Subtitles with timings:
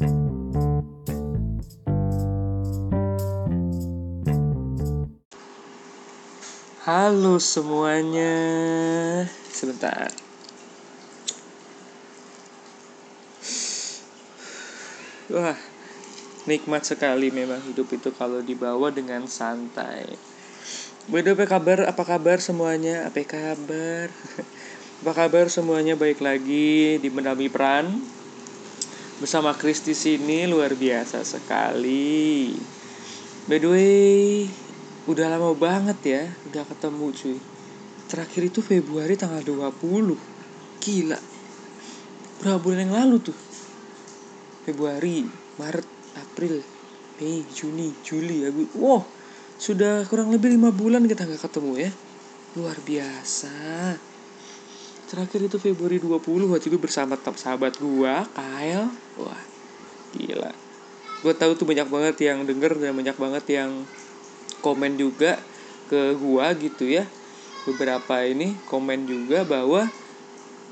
[0.00, 0.16] Halo
[7.36, 8.32] semuanya
[9.52, 10.08] Sebentar
[15.28, 15.60] Wah
[16.48, 20.16] Nikmat sekali memang hidup itu kalau dibawa dengan santai
[21.12, 21.84] By apa kabar?
[21.84, 23.04] Apa kabar semuanya?
[23.04, 24.08] Apa kabar?
[25.04, 25.92] Apa kabar semuanya?
[25.92, 28.19] Baik lagi di Mendami Peran
[29.20, 32.56] Bersama Chris di sini luar biasa sekali.
[33.44, 34.48] By the way
[35.04, 37.36] udah lama banget ya udah ketemu cuy.
[38.08, 40.16] Terakhir itu Februari tanggal 20
[40.80, 41.20] gila.
[42.40, 43.36] Berapa bulan yang lalu tuh?
[44.64, 45.28] Februari
[45.60, 46.64] Maret April
[47.20, 48.48] Mei Juni Juli ya
[48.80, 49.04] wow
[49.60, 51.90] sudah kurang lebih lima bulan kita nggak ketemu ya.
[52.56, 53.52] Luar biasa
[55.10, 56.22] terakhir itu Februari 20
[56.54, 58.86] waktu itu bersama top sahabat gua Kyle.
[59.18, 59.42] Wah
[60.14, 60.52] gila.
[61.20, 63.70] Gue tahu tuh banyak banget yang denger dan banyak banget yang
[64.62, 65.36] komen juga
[65.90, 67.04] ke gua gitu ya.
[67.66, 69.84] Beberapa ini komen juga bahwa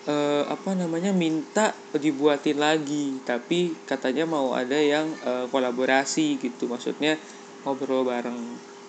[0.08, 3.18] eh, apa namanya minta dibuatin lagi.
[3.26, 6.70] Tapi katanya mau ada yang eh, kolaborasi gitu.
[6.70, 7.18] Maksudnya
[7.66, 8.38] ngobrol bareng.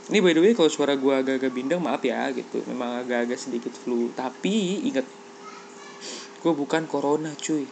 [0.09, 2.63] Ini by the way kalau suara gua agak-agak bindeng maaf ya gitu.
[2.71, 4.09] Memang agak-agak sedikit flu.
[4.15, 5.05] Tapi inget
[6.39, 7.67] gue bukan corona cuy.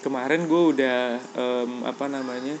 [0.00, 1.00] Kemarin gue udah
[1.34, 2.54] um, apa namanya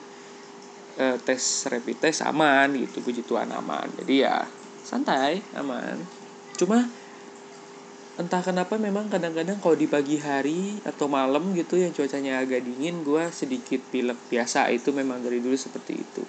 [0.98, 3.86] uh, tes rapid test aman gitu puji Tuhan aman.
[4.00, 4.42] Jadi ya
[4.82, 6.00] santai aman.
[6.58, 6.88] Cuma
[8.14, 13.02] entah kenapa memang kadang-kadang kalau di pagi hari atau malam gitu yang cuacanya agak dingin
[13.02, 14.70] gue sedikit pilek biasa.
[14.72, 16.24] Itu memang dari dulu seperti itu.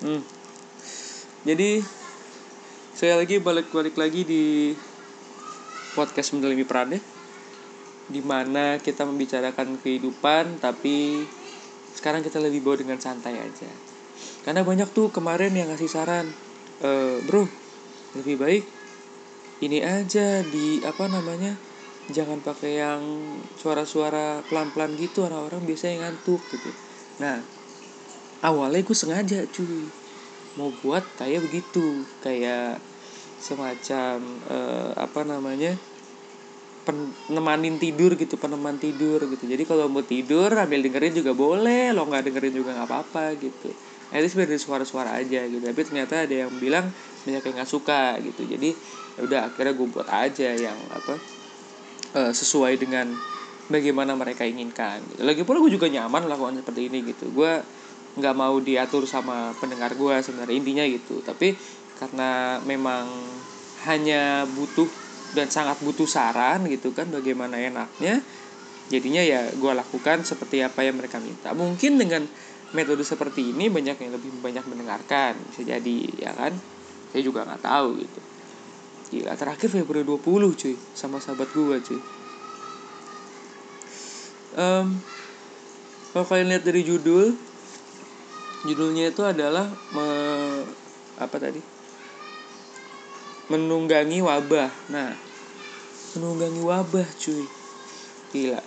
[0.00, 0.24] Hmm.
[1.44, 1.84] jadi
[2.96, 4.72] saya lagi balik-balik lagi di
[5.94, 7.00] podcast mendalami peran ya
[8.10, 11.22] di mana kita membicarakan kehidupan tapi
[11.94, 13.70] sekarang kita lebih bawa dengan santai aja.
[14.42, 16.26] Karena banyak tuh kemarin yang ngasih saran
[16.82, 17.46] e, bro
[18.18, 18.64] lebih baik
[19.62, 21.54] ini aja di apa namanya
[22.10, 23.02] jangan pakai yang
[23.54, 26.70] suara-suara pelan-pelan gitu orang-orang biasanya ngantuk gitu.
[27.22, 27.38] Nah
[28.42, 29.86] awalnya gue sengaja cuy
[30.58, 32.82] mau buat kayak begitu kayak
[33.40, 34.20] semacam
[34.52, 35.72] uh, apa namanya
[36.84, 39.44] penemanin tidur gitu peneman tidur gitu.
[39.44, 43.72] Jadi kalau mau tidur ambil dengerin juga boleh lo nggak dengerin juga nggak apa-apa gitu.
[44.10, 45.62] Nah, itu sebenarnya suara-suara aja gitu.
[45.62, 46.90] Tapi ternyata ada yang bilang
[47.24, 48.42] banyak yang nggak suka gitu.
[48.48, 48.74] Jadi
[49.18, 51.14] ya udah akhirnya gue buat aja yang apa
[52.16, 53.12] uh, sesuai dengan
[53.70, 55.22] bagaimana mereka inginkan gitu.
[55.22, 57.30] lagi pula gue juga nyaman lakukan seperti ini gitu.
[57.30, 57.60] Gue
[58.18, 61.22] nggak mau diatur sama pendengar gue sebenarnya intinya gitu.
[61.22, 61.54] Tapi
[62.00, 63.04] karena memang
[63.84, 64.88] hanya butuh
[65.36, 68.24] dan sangat butuh saran gitu kan bagaimana enaknya
[68.90, 71.54] jadinya ya gue lakukan seperti apa yang mereka minta.
[71.54, 72.26] Mungkin dengan
[72.74, 76.50] metode seperti ini banyak yang lebih banyak mendengarkan bisa jadi ya kan?
[77.14, 78.20] Saya juga nggak tahu gitu.
[79.10, 82.00] Gila terakhir Februari 20 cuy sama sahabat gue cuy.
[84.58, 84.98] Um,
[86.10, 87.38] kalau kalian lihat dari judul
[88.66, 90.06] judulnya itu adalah me,
[91.22, 91.79] apa tadi
[93.50, 94.70] menunggangi wabah.
[94.94, 95.10] Nah
[96.16, 97.44] menunggangi wabah cuy.
[98.30, 98.62] Gila.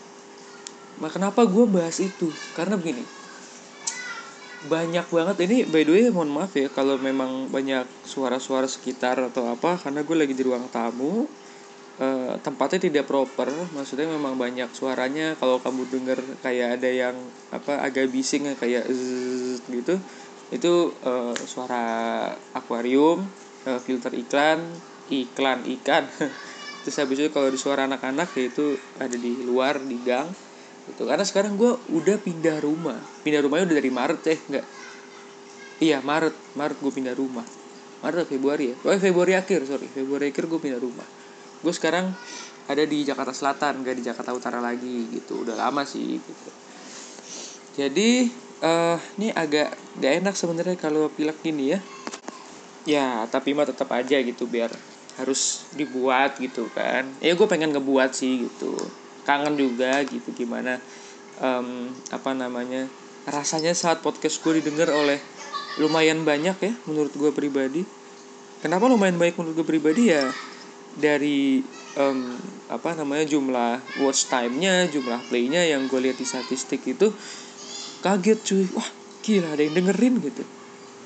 [0.99, 2.29] Nah kenapa gue bahas itu?
[2.53, 3.03] Karena begini.
[4.67, 5.35] Banyak banget.
[5.47, 10.03] Ini by the way mohon maaf ya kalau memang banyak suara-suara sekitar atau apa karena
[10.03, 11.27] gue lagi di ruang tamu.
[11.99, 12.07] E,
[12.43, 13.51] tempatnya tidak proper.
[13.75, 15.35] Maksudnya memang banyak suaranya.
[15.39, 17.15] Kalau kamu denger kayak ada yang
[17.51, 19.95] apa agak bising kayak zzz, gitu
[20.53, 21.13] itu e,
[21.49, 23.25] suara akuarium
[23.63, 24.59] filter iklan
[25.11, 26.07] iklan ikan.
[26.83, 30.27] Terus habis itu kalau di suara anak-anak ya itu ada di luar di gang
[30.91, 31.07] gitu.
[31.07, 32.99] Karena sekarang gue udah pindah rumah.
[33.23, 34.65] Pindah rumahnya udah dari Maret eh enggak.
[35.79, 36.35] Iya Maret.
[36.59, 37.47] Maret gue pindah rumah.
[38.03, 38.75] Maret atau Februari ya?
[38.83, 39.87] Oh Februari akhir sorry.
[39.87, 41.07] Februari akhir gue pindah rumah.
[41.63, 42.11] Gue sekarang
[42.67, 45.47] ada di Jakarta Selatan gak di Jakarta Utara lagi gitu.
[45.47, 46.51] Udah lama sih gitu.
[47.79, 48.27] Jadi
[48.59, 49.71] uh, ini agak
[50.03, 51.79] gak enak sebenarnya kalau pilek gini ya
[52.83, 54.71] ya tapi mah tetap aja gitu biar
[55.19, 57.05] harus dibuat gitu kan.
[57.21, 58.73] Ya gue pengen ngebuat sih gitu.
[59.23, 60.81] Kangen juga gitu gimana
[61.39, 62.91] um, apa namanya
[63.23, 65.15] rasanya saat podcast gue didengar oleh
[65.79, 67.81] lumayan banyak ya menurut gue pribadi.
[68.59, 70.11] Kenapa lumayan baik menurut gue pribadi?
[70.11, 70.27] Ya
[70.93, 71.63] dari
[71.97, 72.37] um,
[72.69, 77.09] apa namanya jumlah watch time-nya jumlah play-nya yang gue lihat di statistik itu
[78.03, 78.65] kaget cuy.
[78.75, 78.89] Wah
[79.23, 80.43] gila ada yang dengerin gitu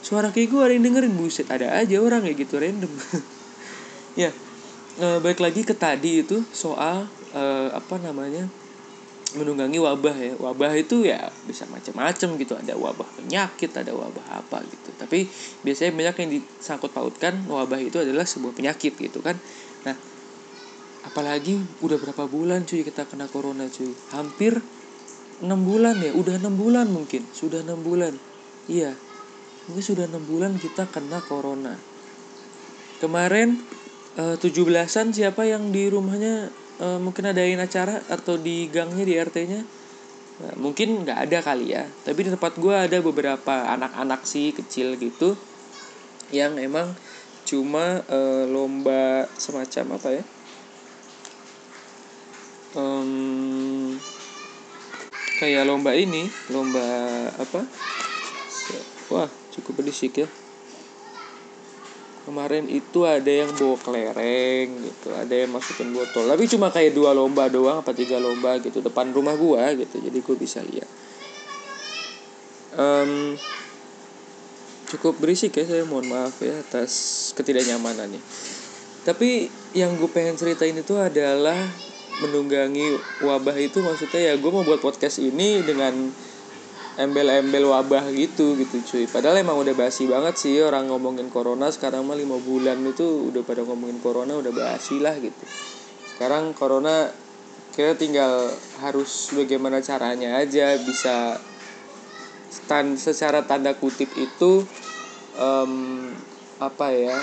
[0.08, 1.12] suara kayak gue ada yang dengerin.
[1.20, 2.92] Buset ada aja orang kayak gitu random.
[4.18, 4.34] Ya
[4.98, 8.50] e, baik lagi ke tadi itu soal e, apa namanya
[9.38, 10.34] menunggangi wabah ya.
[10.42, 12.58] Wabah itu ya bisa macam-macam gitu.
[12.58, 14.90] Ada wabah penyakit ada wabah apa gitu.
[14.98, 15.30] Tapi
[15.62, 19.38] biasanya banyak yang disangkut pautkan wabah itu adalah sebuah penyakit gitu kan.
[19.86, 19.94] Nah
[21.06, 23.94] apalagi udah berapa bulan cuy kita kena corona cuy.
[24.18, 24.66] Hampir
[25.46, 27.22] enam bulan ya udah enam bulan mungkin.
[27.38, 28.18] Sudah enam bulan.
[28.66, 28.98] Iya
[29.68, 31.76] mungkin sudah enam bulan kita kena corona.
[32.98, 33.60] Kemarin
[34.18, 36.50] eh, tujuh belasan siapa yang di rumahnya
[36.82, 39.62] uh, mungkin adain acara atau di gangnya di RT-nya
[40.42, 41.86] nah, mungkin nggak ada kali ya.
[42.06, 45.38] Tapi di tempat gue ada beberapa anak-anak sih kecil gitu
[46.34, 46.94] yang emang
[47.48, 50.24] cuma uh, lomba semacam apa ya?
[52.76, 53.98] Um,
[55.40, 56.86] kayak lomba ini lomba
[57.40, 57.62] apa?
[59.08, 60.28] Wah cukup berisik ya.
[62.28, 66.28] Kemarin itu ada yang bawa kelereng gitu ada yang masukin botol.
[66.28, 70.18] Tapi cuma kayak dua lomba doang apa tiga lomba gitu depan rumah gua gitu jadi
[70.20, 70.90] gua bisa lihat.
[72.78, 73.40] Um,
[74.88, 76.92] cukup berisik ya saya mohon maaf ya atas
[77.36, 78.24] ketidaknyamanannya
[79.04, 81.60] tapi yang gue pengen ceritain itu adalah
[82.24, 86.12] menunggangi wabah itu maksudnya ya gue mau buat podcast ini dengan
[86.98, 89.06] embel-embel wabah gitu gitu cuy.
[89.06, 91.70] Padahal emang udah basi banget sih orang ngomongin corona.
[91.70, 95.46] Sekarang mah lima bulan itu udah pada ngomongin corona udah basi lah gitu.
[96.10, 97.14] Sekarang corona
[97.78, 98.50] kita tinggal
[98.82, 101.38] harus bagaimana caranya aja bisa
[102.50, 104.66] stand secara tanda kutip itu
[105.38, 106.10] um,
[106.58, 107.22] apa ya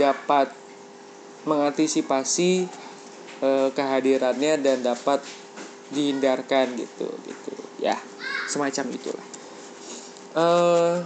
[0.00, 0.48] dapat
[1.44, 2.64] mengantisipasi
[3.44, 5.20] uh, kehadirannya dan dapat
[5.92, 7.98] dihindarkan gitu gitu ya
[8.46, 9.26] semacam itulah.
[10.32, 11.02] Uh,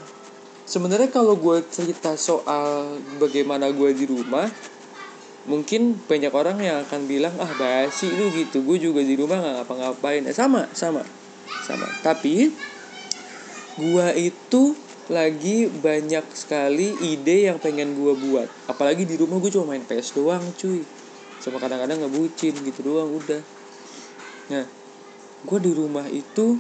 [0.69, 4.46] sebenarnya kalau gue cerita soal bagaimana gue di rumah
[5.46, 9.55] mungkin banyak orang yang akan bilang ah basi lu gitu gue juga di rumah nggak
[9.62, 10.23] ngapa-ngapain.
[10.28, 11.06] Eh, sama sama
[11.64, 11.87] sama.
[12.02, 12.50] Tapi
[13.78, 14.75] gue itu
[15.06, 18.50] lagi banyak sekali ide yang pengen gue buat.
[18.67, 20.82] Apalagi di rumah gue cuma main PS doang cuy.
[21.38, 23.43] Sama kadang-kadang ngebucin gitu doang udah.
[24.50, 24.86] Nah
[25.47, 26.59] gue di rumah itu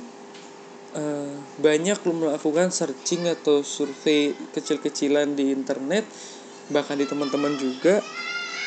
[0.94, 6.06] uh, banyak melakukan searching atau survei kecil-kecilan di internet
[6.70, 8.02] bahkan di teman-teman juga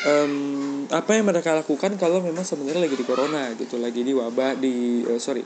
[0.08, 4.56] um, apa yang mereka lakukan kalau memang sebenarnya lagi di corona gitu lagi di wabah
[4.56, 5.44] di uh, sorry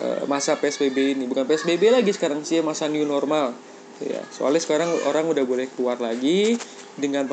[0.00, 1.24] uh, masa psbb ini.
[1.24, 3.56] Bukan psbb lagi sekarang sih masa new normal.
[4.02, 6.58] Ya soalnya sekarang orang udah boleh keluar lagi
[6.98, 7.26] dengan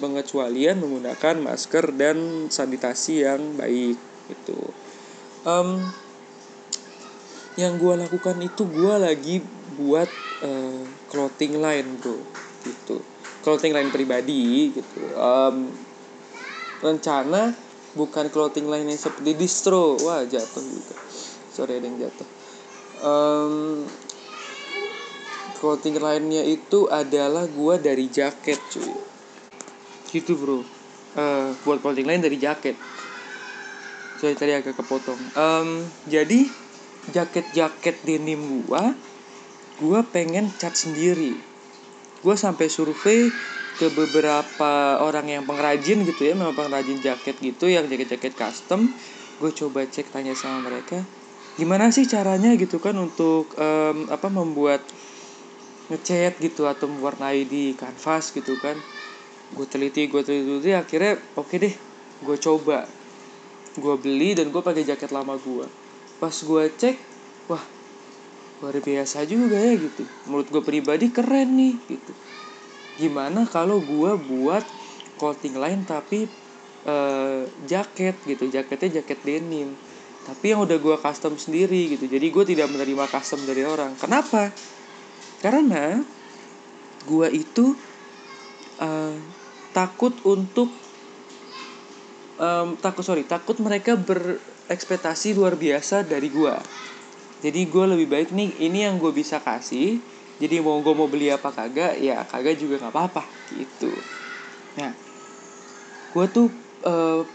[0.00, 3.96] pengecualian menggunakan masker dan sanitasi yang baik
[4.28, 4.60] gitu.
[5.42, 5.82] Um,
[7.60, 9.44] yang gue lakukan itu gue lagi
[9.76, 10.08] buat
[10.44, 10.82] uh,
[11.12, 12.16] clothing line bro.
[12.64, 12.96] Gitu.
[13.44, 15.00] Clothing line pribadi gitu.
[15.18, 15.68] Um,
[16.80, 17.52] rencana
[17.92, 20.00] bukan clothing line yang seperti distro.
[20.00, 20.96] Wah jatuh juga.
[21.52, 22.28] Sorry ada yang jatuh.
[23.02, 23.84] Um,
[25.58, 28.94] clothing line-nya itu adalah gue dari jaket cuy.
[30.08, 30.64] Gitu bro.
[31.12, 32.78] Uh, buat clothing line dari jaket.
[34.16, 35.18] Sorry tadi agak kepotong.
[35.34, 36.61] Um, jadi
[37.10, 38.94] jaket-jaket denim gua
[39.82, 41.34] gua pengen cat sendiri.
[42.22, 43.34] Gua sampai survei
[43.82, 48.86] ke beberapa orang yang pengrajin gitu ya memang pengrajin jaket gitu yang jaket-jaket custom.
[49.42, 51.02] Gue coba cek tanya sama mereka
[51.52, 52.56] gimana sih caranya?
[52.56, 54.80] gitu kan untuk um, apa membuat
[55.92, 58.76] ngecat gitu atau mewarnai di kanvas gitu kan.
[59.52, 61.74] Gue teliti gue teliti akhirnya oke okay deh
[62.22, 62.86] gue coba.
[63.76, 65.81] Gue beli dan gue pakai jaket lama gue
[66.22, 66.96] pas gue cek
[67.50, 67.64] wah
[68.62, 70.06] luar biasa juga ya gitu.
[70.30, 72.12] Menurut gue pribadi keren nih gitu.
[72.94, 74.62] Gimana kalau gue buat
[75.18, 76.30] clothing line tapi
[76.86, 78.46] uh, jaket gitu.
[78.46, 79.74] Jaketnya jaket denim.
[80.22, 82.06] Tapi yang udah gue custom sendiri gitu.
[82.06, 83.98] Jadi gue tidak menerima custom dari orang.
[83.98, 84.54] Kenapa?
[85.42, 85.98] Karena
[87.02, 87.74] gue itu
[88.78, 89.18] uh,
[89.74, 90.70] takut untuk
[92.40, 96.54] um, takut sorry takut mereka berekspektasi luar biasa dari gue
[97.42, 99.98] jadi gue lebih baik nih ini yang gue bisa kasih.
[100.38, 103.90] Jadi mau gue mau beli apa kagak ya kagak juga nggak apa-apa gitu.
[104.78, 104.94] Nah
[106.14, 106.46] gue tuh
[106.86, 107.26] uh,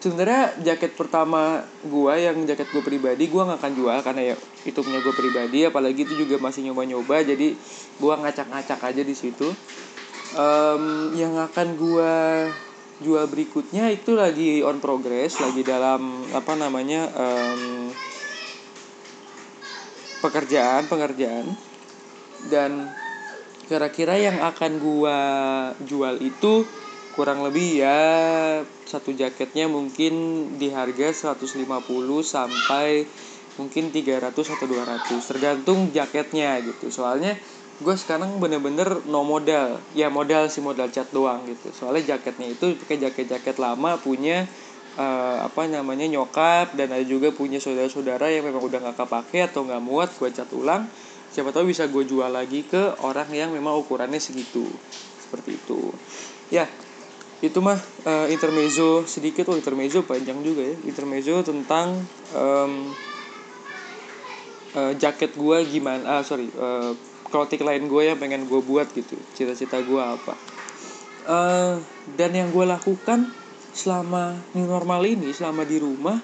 [0.00, 4.78] sebenarnya jaket pertama gue yang jaket gue pribadi gue nggak akan jual karena ya itu
[4.80, 7.56] punya gue pribadi apalagi itu juga masih nyoba-nyoba jadi
[7.96, 9.48] gue ngacak-ngacak aja di situ.
[10.36, 12.12] Um, yang akan gue
[13.00, 17.88] jual berikutnya itu lagi on progress lagi dalam apa namanya um,
[20.20, 21.56] pekerjaan pekerjaan
[22.52, 22.92] dan
[23.64, 25.18] kira-kira yang akan gua
[25.80, 26.68] jual itu
[27.16, 28.00] kurang lebih ya
[28.84, 30.12] satu jaketnya mungkin
[30.56, 31.66] di harga 150
[32.24, 33.04] sampai
[33.60, 36.88] mungkin 300 atau 200 tergantung jaketnya gitu.
[36.88, 37.36] Soalnya
[37.80, 39.80] gue sekarang bener-bener no modal.
[39.96, 41.72] Ya modal sih modal cat doang gitu.
[41.72, 44.44] Soalnya jaketnya itu pakai jaket-jaket lama punya
[45.00, 49.64] uh, apa namanya nyokap dan ada juga punya saudara-saudara yang memang udah nggak kepake atau
[49.64, 50.84] nggak muat gue cat ulang.
[51.32, 54.68] Siapa tahu bisa gue jual lagi ke orang yang memang ukurannya segitu.
[55.18, 55.90] Seperti itu.
[56.52, 56.68] Ya
[57.40, 59.48] itu mah uh, intermezzo sedikit.
[59.48, 60.76] Oh intermezzo panjang juga ya.
[60.84, 61.96] Intermezzo tentang
[62.36, 62.92] um,
[64.76, 66.92] uh, jaket gue gimana ah sorry uh,
[67.30, 69.14] klotik lain gue yang pengen gue buat gitu.
[69.38, 70.34] Cita-cita gue apa?
[71.30, 71.78] Uh,
[72.18, 73.30] dan yang gue lakukan
[73.70, 76.18] selama new normal ini selama di rumah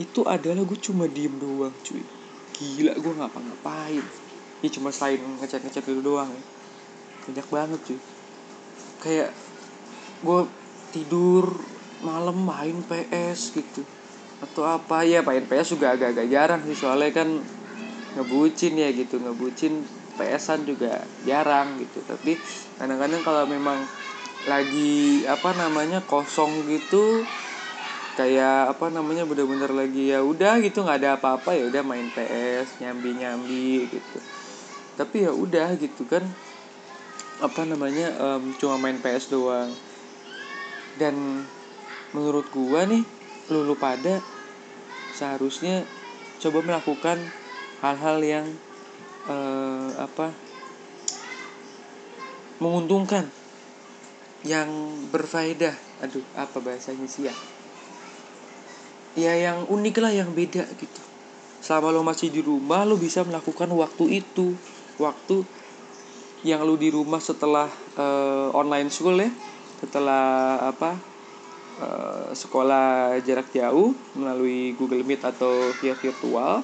[0.00, 2.02] itu adalah gue cuma diem doang cuy.
[2.56, 4.04] Gila gue ngapa-ngapain?
[4.64, 6.42] Ya cuma selain ngecek ngecek dulu doang ya.
[7.28, 8.00] Banyak banget cuy.
[9.04, 9.30] Kayak
[10.24, 10.40] gue
[10.94, 11.52] tidur
[12.00, 13.82] malam main PS gitu.
[14.38, 15.02] Atau apa?
[15.02, 17.28] Ya main PS juga agak-agak jarang sih soalnya kan
[18.16, 19.84] ngebucin ya gitu ngebucin
[20.16, 22.00] PSan juga jarang gitu.
[22.06, 22.38] Tapi
[22.80, 23.78] kadang-kadang kalau memang
[24.46, 27.26] lagi apa namanya kosong gitu
[28.18, 32.82] kayak apa namanya bener-bener lagi ya udah gitu nggak ada apa-apa ya udah main PS
[32.82, 34.18] nyambi nyambi gitu.
[34.98, 36.26] Tapi ya udah gitu kan
[37.38, 39.70] apa namanya um, cuma main PS doang.
[40.98, 41.46] Dan
[42.10, 43.06] menurut gua nih
[43.54, 44.18] lulu pada
[45.14, 45.86] seharusnya
[46.42, 47.22] coba melakukan
[47.78, 48.46] hal-hal yang
[49.30, 50.34] uh, apa
[52.58, 53.30] menguntungkan
[54.42, 54.70] yang
[55.10, 55.74] berfaedah.
[56.02, 57.34] Aduh apa bahasanya sih ya?
[59.18, 61.02] Ya yang unik lah yang beda gitu.
[61.58, 64.54] Selama lo masih di rumah lo bisa melakukan waktu itu.
[64.98, 65.46] Waktu
[66.46, 67.66] yang lu di rumah setelah
[67.98, 69.30] uh, online school ya.
[69.78, 70.98] Setelah apa
[71.82, 76.62] uh, sekolah jarak jauh melalui Google Meet atau via virtual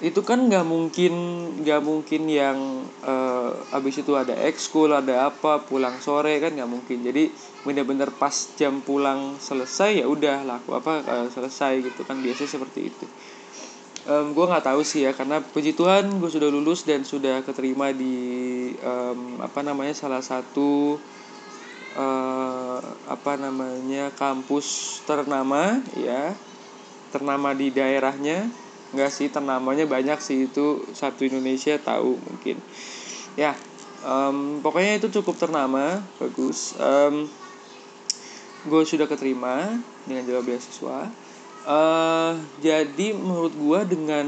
[0.00, 1.12] itu kan nggak mungkin
[1.60, 7.04] nggak mungkin yang uh, abis itu ada ekskul ada apa pulang sore kan nggak mungkin.
[7.04, 7.28] Jadi
[7.68, 12.80] bener-bener pas jam pulang selesai ya udah laku apa uh, selesai gitu kan biasanya seperti
[12.88, 13.06] itu.
[14.08, 17.92] Um, gue nggak tahu sih ya karena puji Tuhan gue sudah lulus dan sudah keterima
[17.92, 18.16] di
[18.80, 20.96] um, apa namanya salah satu
[22.00, 26.32] uh, apa namanya kampus ternama ya
[27.12, 28.48] ternama di daerahnya
[28.90, 32.58] nggak sih ternamanya banyak sih itu satu Indonesia tahu mungkin.
[33.38, 33.54] Ya
[34.04, 36.74] um, pokoknya itu cukup ternama bagus.
[36.76, 37.30] Um,
[38.66, 41.08] gue sudah keterima dengan jalur beasiswa.
[41.60, 44.26] Uh, jadi menurut gue dengan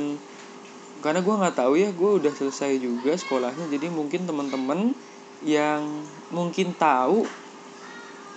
[1.02, 4.94] karena gue nggak tahu ya gue udah selesai juga sekolahnya jadi mungkin teman-teman
[5.42, 5.82] yang
[6.30, 7.26] mungkin tahu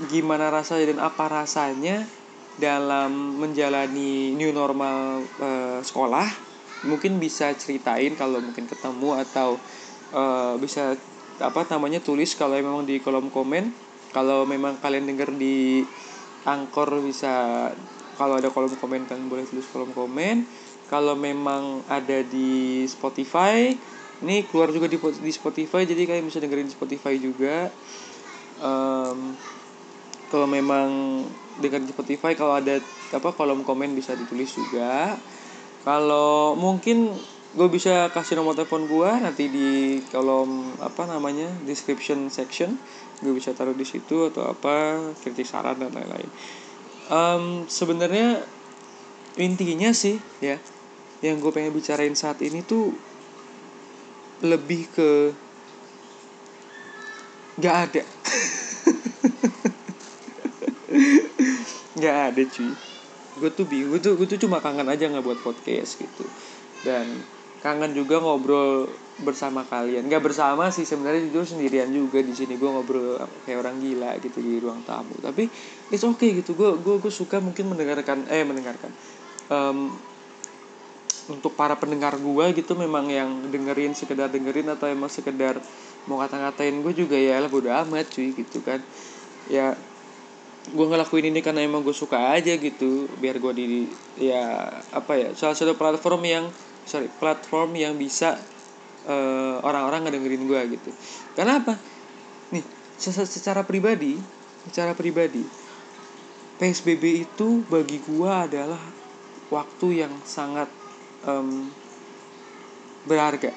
[0.09, 2.09] gimana rasanya dan apa rasanya
[2.55, 6.27] dalam menjalani new normal uh, sekolah
[6.87, 9.57] mungkin bisa ceritain kalau mungkin ketemu atau
[10.13, 10.95] uh, bisa
[11.41, 13.73] apa namanya tulis kalau memang di kolom komen.
[14.15, 15.83] Kalau memang kalian denger di
[16.47, 17.67] angkor bisa
[18.15, 20.47] kalau ada kolom komen kan boleh tulis kolom komen.
[20.87, 23.73] Kalau memang ada di Spotify
[24.23, 27.67] ini keluar juga di, di Spotify jadi kalian bisa dengerin Spotify juga.
[28.63, 29.35] Um,
[30.31, 30.87] kalau memang
[31.59, 32.79] dengerin di Spotify kalau ada
[33.13, 35.15] apa kolom komen bisa ditulis juga.
[35.85, 37.13] Kalau mungkin
[37.55, 42.75] gue bisa kasih nomor telepon gue nanti di kolom apa namanya description section
[43.23, 46.27] gue bisa taruh di situ atau apa kritik saran dan lain-lain.
[47.07, 48.43] Um, sebenarnya
[49.39, 50.59] intinya sih ya
[51.23, 52.91] yang gue pengen bicarain saat ini tuh
[54.43, 55.11] lebih ke
[57.55, 58.03] nggak ada
[61.95, 62.71] nggak ada cuy.
[63.35, 66.23] Gue tuh bingung gue tuh gue tuh cuma kangen aja nggak buat podcast gitu.
[66.83, 67.23] Dan
[67.63, 70.05] kangen juga ngobrol bersama kalian.
[70.11, 72.59] Nggak bersama sih sebenarnya itu sendirian juga di sini.
[72.59, 75.15] Gue ngobrol kayak orang gila gitu di ruang tamu.
[75.23, 75.47] Tapi
[75.91, 76.55] it's okay gitu.
[76.55, 78.91] Gue gue gue suka mungkin mendengarkan eh mendengarkan.
[79.47, 79.95] Um,
[81.25, 85.57] untuk para pendengar gue gitu memang yang dengerin sekedar dengerin atau emang sekedar
[86.05, 88.77] mau kata-katain gue juga ya lah bodo amat cuy gitu kan.
[89.49, 89.73] Ya
[90.65, 93.65] gue ngelakuin ini karena emang gue suka aja gitu biar gue di
[94.17, 96.45] ya apa ya salah satu platform yang
[96.89, 98.37] sorry platform yang bisa
[99.05, 100.89] uh, orang-orang ngedengerin gue gitu.
[101.37, 101.77] Karena apa?
[102.49, 102.65] Nih
[102.97, 104.17] secara pribadi
[104.65, 105.45] secara pribadi
[106.57, 108.81] PSBB itu bagi gue adalah
[109.53, 110.71] waktu yang sangat
[111.29, 111.69] um,
[113.05, 113.53] berharga.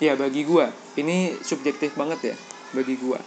[0.00, 2.36] Ya bagi gue ini subjektif banget ya
[2.72, 3.20] bagi gue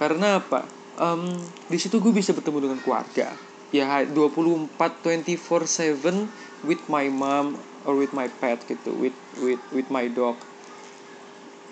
[0.00, 0.64] karena apa
[0.98, 1.38] um,
[1.70, 3.32] di situ gue bisa bertemu dengan keluarga.
[3.70, 10.10] Ya 24 24/7 with my mom or with my pet gitu with with with my
[10.10, 10.36] dog.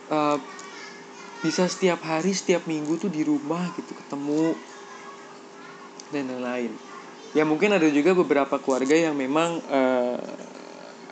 [0.06, 0.38] Uh,
[1.42, 4.54] bisa setiap hari setiap minggu tuh di rumah gitu ketemu
[6.14, 6.72] dan lain-lain.
[7.34, 10.16] Ya mungkin ada juga beberapa keluarga yang memang uh,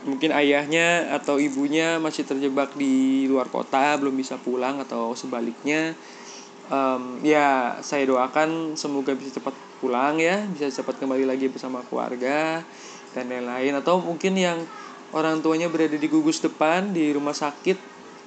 [0.05, 5.97] mungkin ayahnya atau ibunya masih terjebak di luar kota belum bisa pulang atau sebaliknya
[6.71, 12.65] um, ya saya doakan semoga bisa cepat pulang ya bisa cepat kembali lagi bersama keluarga
[13.13, 14.59] dan lain-lain atau mungkin yang
[15.15, 17.79] orang tuanya berada di gugus depan di rumah sakit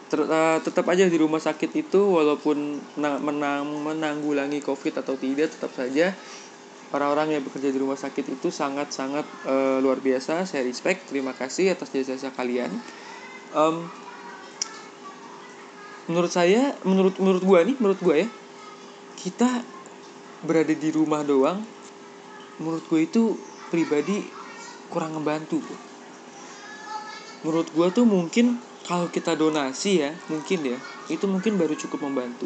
[0.08, 5.72] ter, uh, tetap aja di rumah sakit itu walaupun menang, menanggulangi covid atau tidak tetap
[5.76, 6.16] saja
[6.96, 10.48] orang-orang yang bekerja di rumah sakit itu sangat-sangat uh, luar biasa.
[10.48, 12.72] Saya respect, terima kasih atas jasa-jasa kalian.
[13.52, 13.92] Um,
[16.08, 18.28] menurut saya, menurut menurut gua nih, menurut gua ya,
[19.20, 19.64] kita
[20.46, 21.66] berada di rumah doang,
[22.62, 23.34] menurut gue itu
[23.74, 24.22] pribadi
[24.94, 25.62] kurang ngebantu.
[27.42, 30.78] Menurut gue tuh mungkin kalau kita donasi ya, mungkin ya,
[31.10, 32.46] itu mungkin baru cukup membantu.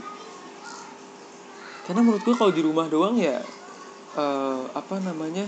[1.85, 3.43] Karena menurut gue kalau di rumah doang ya
[4.15, 5.43] uh, apa namanya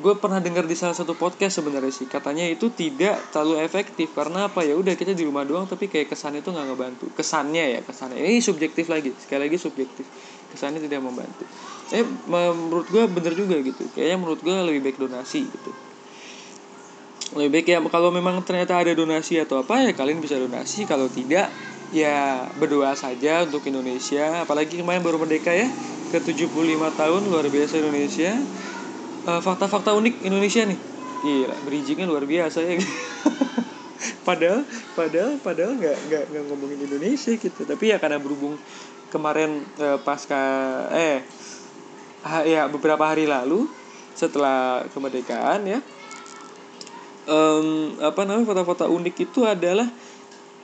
[0.00, 4.48] gue pernah dengar di salah satu podcast sebenarnya sih katanya itu tidak terlalu efektif karena
[4.48, 7.06] apa ya udah kita di rumah doang tapi kayak kesannya itu nggak ngebantu.
[7.12, 8.16] Kesannya ya kesannya.
[8.16, 10.08] Ini subjektif lagi sekali lagi subjektif.
[10.48, 11.44] Kesannya tidak membantu.
[11.92, 13.84] Eh menurut gue bener juga gitu.
[13.92, 15.70] Kayaknya menurut gue lebih baik donasi gitu.
[17.36, 20.88] Lebih baik ya kalau memang ternyata ada donasi atau apa ya kalian bisa donasi.
[20.88, 21.52] Kalau tidak
[21.92, 24.40] ya berdoa saja untuk Indonesia.
[24.40, 25.68] Apalagi kemarin baru merdeka ya
[26.08, 26.48] ke 75
[26.96, 28.40] tahun luar biasa Indonesia
[29.26, 30.78] eh, fakta-fakta unik Indonesia nih.
[31.20, 32.80] Gila bridgingnya luar biasa ya.
[34.28, 34.64] Padahal
[34.96, 37.60] padahal padahal nggak nggak nggak ngomongin Indonesia gitu.
[37.64, 38.56] Tapi ya karena berhubung
[39.10, 40.40] kemarin uh, pasca
[40.94, 41.24] eh
[42.24, 43.66] ha, ya beberapa hari lalu
[44.14, 45.80] setelah kemerdekaan ya
[47.26, 49.88] um, apa namanya fakta-fakta unik itu adalah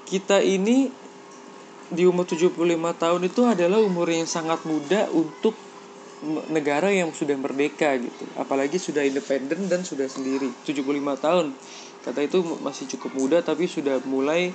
[0.07, 0.89] kita ini
[1.87, 2.55] di umur 75
[2.99, 5.55] tahun itu adalah umur yang sangat muda untuk
[6.51, 8.25] negara yang sudah merdeka gitu.
[8.37, 10.51] Apalagi sudah independen dan sudah sendiri.
[10.67, 10.83] 75
[11.23, 11.55] tahun.
[12.07, 14.55] Kata itu masih cukup muda tapi sudah mulai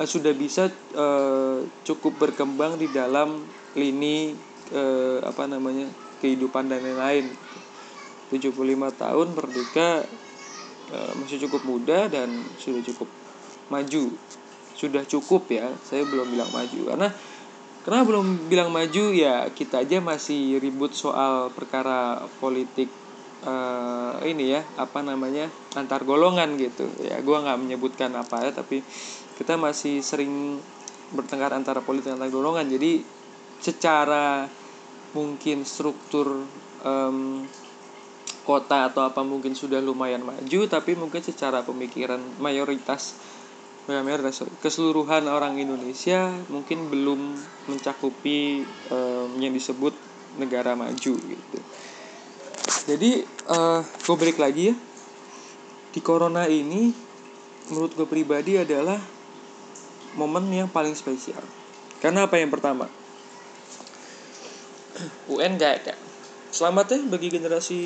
[0.00, 3.44] uh, sudah bisa uh, cukup berkembang di dalam
[3.76, 4.32] lini
[4.72, 5.88] uh, apa namanya
[6.24, 7.28] kehidupan dan lain-lain.
[8.32, 8.56] 75
[8.96, 10.02] tahun merdeka
[10.92, 13.08] uh, masih cukup muda dan sudah cukup
[13.68, 14.12] maju.
[14.76, 16.80] Sudah cukup ya saya belum bilang maju.
[16.92, 17.08] Karena
[17.86, 22.90] karena belum bilang maju ya kita aja masih ribut soal perkara politik
[23.46, 25.46] uh, ini ya apa namanya
[25.78, 26.90] antar golongan gitu.
[26.98, 28.82] Ya gue nggak menyebutkan apa ya tapi
[29.38, 30.58] kita masih sering
[31.14, 32.66] bertengkar antara politik antar golongan.
[32.66, 33.06] Jadi
[33.62, 34.50] secara
[35.14, 36.42] mungkin struktur
[36.82, 37.46] um,
[38.42, 43.14] kota atau apa mungkin sudah lumayan maju tapi mungkin secara pemikiran mayoritas
[43.86, 44.18] Merah
[44.58, 47.38] keseluruhan orang Indonesia mungkin belum
[47.70, 49.94] mencakupi um, yang disebut
[50.42, 51.58] negara maju gitu.
[52.90, 54.76] Jadi uh, eh, gue balik lagi ya
[55.94, 56.90] di corona ini
[57.70, 58.98] menurut gue pribadi adalah
[60.18, 61.46] momen yang paling spesial.
[62.02, 62.90] Karena apa yang pertama?
[65.32, 65.94] UN gak ada.
[66.46, 67.80] Selamat ya bagi generasi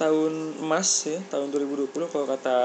[0.00, 2.58] tahun emas ya, tahun 2020 kalau kata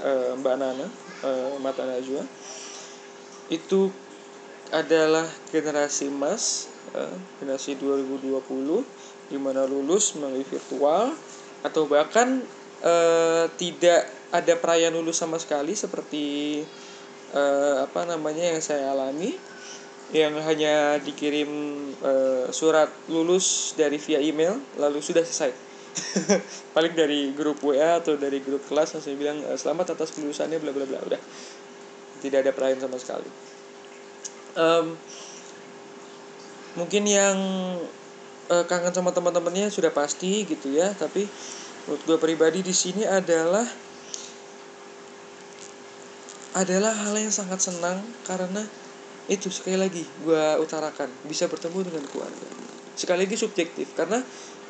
[0.00, 0.88] uh, Mbak Nana
[1.20, 2.24] uh, Mata Najwa
[3.52, 3.92] itu
[4.72, 8.48] adalah generasi emas uh, generasi 2020
[9.28, 11.12] di mana lulus melalui virtual
[11.60, 12.40] atau bahkan
[12.80, 16.64] uh, tidak ada perayaan lulus sama sekali seperti
[17.36, 19.36] uh, apa namanya yang saya alami
[20.12, 21.48] yang hanya dikirim
[22.04, 25.52] uh, surat lulus dari via email lalu sudah selesai.
[26.76, 30.74] Paling dari grup WA atau dari grup kelas langsung bilang e, selamat atas kelulusannya bla
[30.74, 31.22] bla bla udah.
[32.18, 33.30] Tidak ada perayaan sama sekali.
[34.58, 34.98] Um,
[36.74, 37.38] mungkin yang
[38.50, 41.26] uh, kangen sama teman-temannya sudah pasti gitu ya tapi
[41.86, 43.64] menurut gue pribadi di sini adalah
[46.54, 48.62] adalah hal yang sangat senang karena
[49.24, 52.48] itu sekali lagi gue utarakan bisa bertemu dengan keluarga.
[52.92, 54.20] Sekali lagi subjektif karena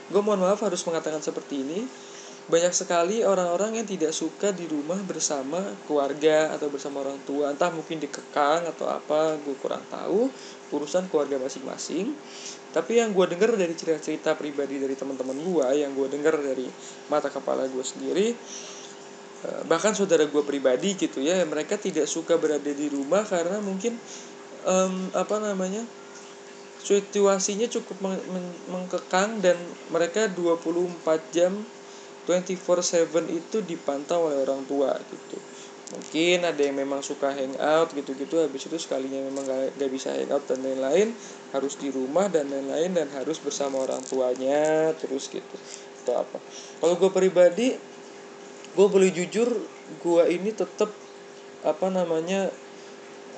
[0.04, 1.80] gue mohon maaf harus mengatakan seperti ini.
[2.44, 7.48] Banyak sekali orang-orang yang tidak suka di rumah bersama keluarga atau bersama orang tua.
[7.48, 10.28] Entah mungkin dikekang atau apa gue kurang tahu.
[10.68, 12.12] Urusan keluarga masing-masing.
[12.74, 16.68] Tapi yang gue dengar dari cerita-cerita pribadi dari teman-teman gue yang gue dengar dari
[17.06, 18.34] mata kepala gue sendiri
[19.46, 23.94] eh, bahkan saudara gue pribadi gitu ya mereka tidak suka berada di rumah karena mungkin
[24.64, 25.84] um, apa namanya
[26.84, 29.56] situasinya cukup meng meng mengkekang dan
[29.88, 31.00] mereka 24
[31.32, 31.64] jam
[32.28, 35.38] 24/7 itu dipantau oleh orang tua gitu.
[35.94, 40.42] Mungkin ada yang memang suka hangout gitu-gitu habis itu sekalinya memang gak, gak bisa hangout
[40.48, 41.12] dan lain-lain
[41.52, 45.56] harus di rumah dan lain-lain dan harus bersama orang tuanya terus gitu
[46.04, 46.38] atau apa.
[46.80, 47.76] Kalau gue pribadi
[48.74, 49.48] gue boleh jujur
[50.02, 50.90] gue ini tetap
[51.64, 52.50] apa namanya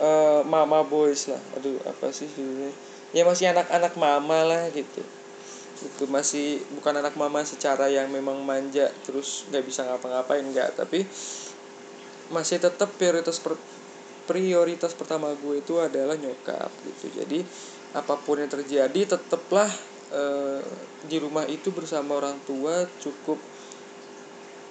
[0.01, 1.41] uh, mama boys lah.
[1.59, 2.73] Aduh apa sih judulnya
[3.17, 5.03] ya masih anak-anak mama lah gitu.
[5.77, 10.77] Itu masih bukan anak mama secara yang memang manja terus nggak bisa ngapa-ngapain nggak.
[10.77, 11.05] Tapi
[12.33, 13.55] masih tetap prioritas per,
[14.27, 17.13] prioritas pertama gue itu adalah nyokap gitu.
[17.23, 17.41] Jadi
[17.95, 19.71] apa pun yang terjadi tetaplah
[20.11, 20.23] e,
[21.07, 23.39] di rumah itu bersama orang tua cukup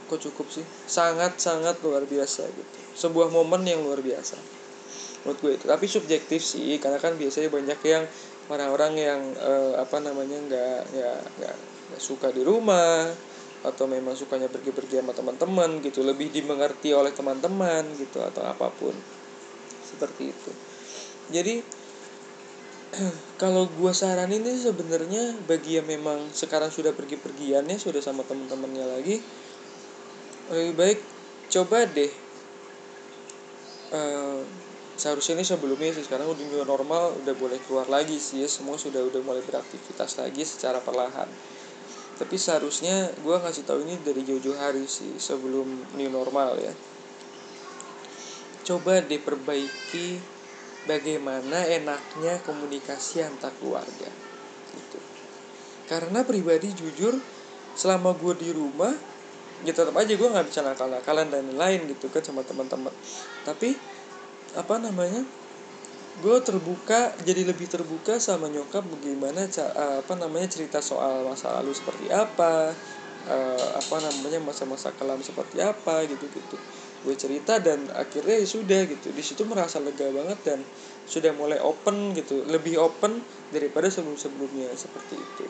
[0.05, 0.65] kok cukup sih?
[0.85, 2.77] Sangat sangat luar biasa gitu.
[2.93, 4.64] Sebuah momen yang luar biasa
[5.25, 5.65] menurut gue itu.
[5.65, 8.05] Tapi subjektif sih karena kan biasanya banyak yang
[8.53, 11.55] orang-orang yang e, apa namanya nggak nggak nggak
[11.97, 13.09] suka di rumah
[13.65, 16.05] atau memang sukanya pergi-pergi sama teman-teman gitu.
[16.05, 18.93] Lebih dimengerti oleh teman-teman gitu atau apa pun.
[19.81, 20.51] Seperti itu.
[21.33, 21.55] Jadi
[23.41, 29.17] kalau gua saranin ini sebenarnya bagi yang memang sekarang sudah pergi-pergiannya sudah sama teman-temannya lagi
[30.45, 30.99] lebih baik
[31.49, 32.11] coba deh
[33.93, 34.41] uh,
[34.95, 38.47] seharusnya ini sebelumnya sih sekarang udah new normal udah boleh keluar lagi sih ya.
[38.47, 41.27] Semua sudah udah mulai beraktivitas lagi secara perlahan.
[42.15, 45.67] Tapi seharusnya gue ngasih tahu ini dari jauh-jauh hari sih sebelum
[45.99, 46.71] new normal ya.
[48.65, 50.17] Coba diperbaiki
[50.87, 54.09] bagaimana enaknya komunikasi antar keluarga
[54.73, 54.99] gitu.
[55.85, 57.19] Karena pribadi jujur
[57.75, 58.95] selama gue di rumah
[59.63, 62.91] ya tetap aja gue nggak bisa nakal-nakalan dan lain-lain gitu kan sama teman-teman
[63.47, 63.79] tapi
[64.55, 65.23] apa namanya
[66.23, 72.07] gue terbuka jadi lebih terbuka sama nyokap bagaimana apa namanya cerita soal masa lalu seperti
[72.07, 72.71] apa
[73.27, 76.55] uh, apa namanya masa-masa kelam seperti apa gitu gitu
[77.05, 79.13] gue cerita dan akhirnya ya sudah gitu.
[79.13, 80.59] Di situ merasa lega banget dan
[81.05, 82.41] sudah mulai open gitu.
[82.49, 83.21] Lebih open
[83.53, 85.45] daripada sebelum sebelumnya seperti itu.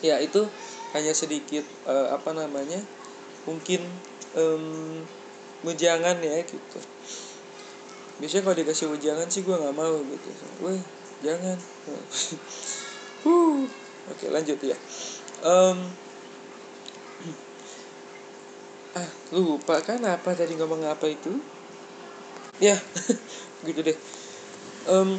[0.00, 0.48] Ya itu
[0.96, 2.80] hanya sedikit uh, apa namanya
[3.44, 3.84] mungkin
[4.32, 5.04] um,
[5.60, 6.80] mujangan ya gitu
[8.16, 10.28] biasanya kalau dikasih ujangan sih gue nggak mau gitu.
[10.64, 10.80] Weh
[11.24, 11.58] jangan.
[13.26, 13.66] Uh
[14.06, 14.78] oke lanjut ya.
[15.42, 15.90] Um,
[18.98, 21.42] ah lupa kan apa tadi ngomong apa itu?
[22.62, 22.78] Ya
[23.66, 23.98] gitu deh.
[24.86, 25.18] Um,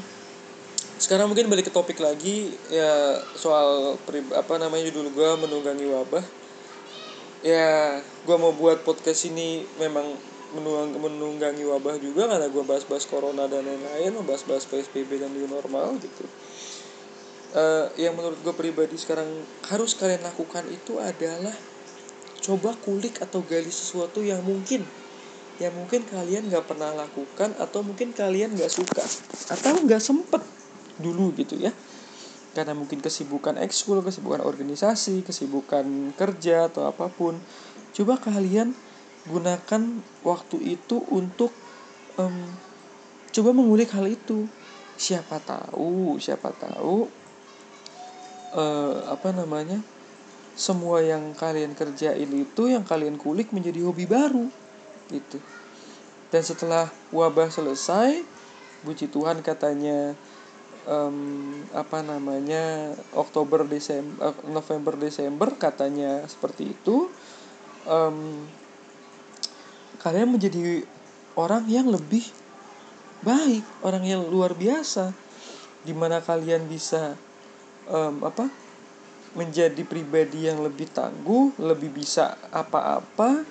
[0.98, 4.00] sekarang mungkin balik ke topik lagi ya soal
[4.34, 6.26] apa namanya judul gue menunggangi wabah.
[7.46, 10.18] Ya gue mau buat podcast ini memang
[10.58, 15.96] menunggang, menunggangi wabah juga karena gue bahas-bahas corona dan lain-lain membahas-bahas psbb dan new normal
[16.02, 16.26] gitu.
[17.56, 19.30] Uh, yang menurut gue pribadi sekarang
[19.72, 21.56] harus kalian lakukan itu adalah
[22.44, 24.84] coba kulik atau gali sesuatu yang mungkin
[25.58, 29.02] yang mungkin kalian nggak pernah lakukan atau mungkin kalian nggak suka
[29.50, 30.42] atau nggak sempet
[31.02, 31.74] dulu gitu ya.
[32.54, 37.38] Karena mungkin kesibukan ekskul kesibukan organisasi kesibukan kerja atau apa pun
[37.94, 38.74] coba kalian
[39.28, 39.82] gunakan
[40.24, 41.52] waktu itu untuk
[42.18, 42.48] um,
[43.32, 44.48] coba mengulik hal itu.
[44.98, 47.06] Siapa tahu siapa tahu
[48.58, 49.78] uh, apa namanya
[50.58, 54.50] semua yang kalian kerjain itu yang kalian kulik menjadi hobi baru
[55.14, 55.38] gitu.
[56.34, 58.26] Dan setelah wabah selesai
[58.82, 60.18] puji Tuhan katanya
[60.90, 67.12] um, apa namanya Oktober Desember November Desember katanya seperti itu
[67.86, 68.48] um,
[70.02, 70.84] kalian menjadi
[71.38, 72.26] orang yang lebih
[73.22, 75.14] baik orang yang luar biasa.
[75.88, 77.16] Di mana kalian bisa
[77.88, 78.52] um, apa
[79.38, 83.46] menjadi pribadi yang lebih tangguh lebih bisa apa-apa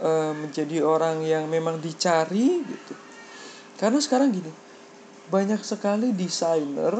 [0.00, 2.94] um, menjadi orang yang memang dicari gitu.
[3.78, 4.52] Karena sekarang gini
[5.30, 6.98] banyak sekali desainer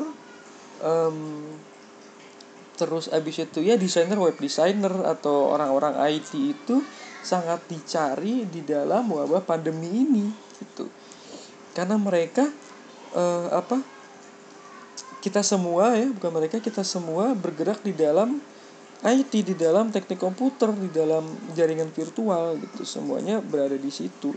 [0.87, 1.19] um,
[2.79, 6.81] terus abis itu ya desainer web designer atau orang-orang IT itu
[7.21, 10.27] sangat dicari di dalam wabah pandemi ini
[10.61, 10.89] gitu.
[11.77, 12.49] Karena mereka
[13.15, 13.81] uh, apa
[15.21, 18.41] kita semua ya bukan mereka kita semua bergerak di dalam
[19.01, 21.25] IT di dalam teknik komputer di dalam
[21.57, 22.85] jaringan virtual gitu.
[22.85, 24.33] Semuanya berada di situ.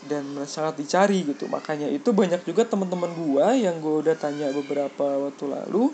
[0.00, 1.44] Dan sangat dicari gitu.
[1.46, 5.92] Makanya itu banyak juga teman-teman gua yang gua udah tanya beberapa waktu lalu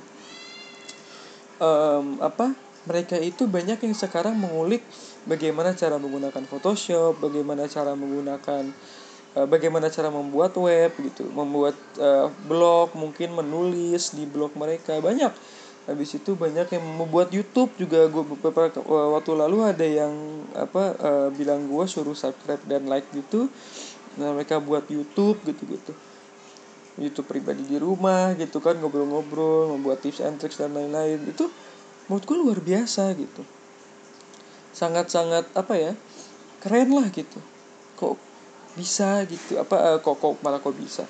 [1.60, 2.52] um, apa
[2.86, 4.84] mereka itu banyak yang sekarang mengulik
[5.26, 8.70] bagaimana cara menggunakan Photoshop, bagaimana cara menggunakan
[9.36, 15.34] uh, bagaimana cara membuat web gitu membuat uh, blog mungkin menulis di blog mereka banyak.
[15.86, 18.10] Habis itu banyak yang membuat YouTube juga.
[18.10, 20.10] Gue beberapa waktu lalu ada yang
[20.50, 23.46] apa uh, bilang gue suruh subscribe dan like gitu.
[24.18, 25.92] Nah mereka buat YouTube gitu gitu
[26.96, 31.22] YouTube pribadi di rumah gitu kan ngobrol-ngobrol membuat tips and tricks dan lain-lain.
[31.28, 31.52] Itu
[32.08, 33.44] menurut gue luar biasa gitu
[34.76, 35.92] sangat-sangat apa ya
[36.60, 37.40] keren lah gitu
[37.96, 38.20] kok
[38.76, 41.08] bisa gitu apa uh, kok kok malah kok bisa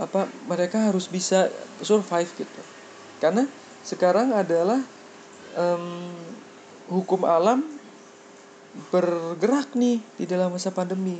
[0.00, 1.52] apa mereka harus bisa
[1.84, 2.60] survive gitu
[3.20, 3.44] karena
[3.84, 4.80] sekarang adalah
[5.56, 6.12] um,
[6.88, 7.76] hukum alam
[8.92, 11.18] bergerak nih di dalam masa pandemi.